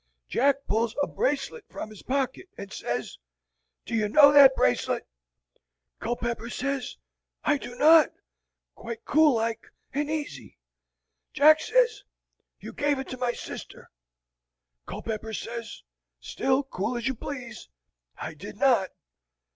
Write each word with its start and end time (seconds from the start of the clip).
"Jack 0.27 0.65
pulls 0.65 0.95
a 1.03 1.05
bracelet 1.05 1.63
from 1.69 1.91
his 1.91 2.01
pocket 2.01 2.49
and 2.57 2.73
says, 2.73 3.19
'Do 3.85 3.93
you 3.93 4.09
know 4.09 4.31
that 4.31 4.55
bracelet?' 4.55 5.07
Culpepper 5.99 6.49
says, 6.49 6.97
'I 7.43 7.57
do 7.59 7.75
not,' 7.75 8.11
quite 8.73 9.05
cool 9.05 9.35
like 9.35 9.71
and 9.93 10.09
easy. 10.09 10.57
Jack 11.33 11.59
says, 11.59 12.03
'You 12.59 12.73
gave 12.73 12.97
it 12.97 13.09
to 13.09 13.17
my 13.19 13.33
sister.' 13.33 13.91
Culpepper 14.87 15.33
says, 15.33 15.83
still 16.19 16.63
cool 16.63 16.97
as 16.97 17.07
you 17.07 17.13
please, 17.13 17.69
'I 18.17 18.33
did 18.33 18.57
not.' 18.57 18.89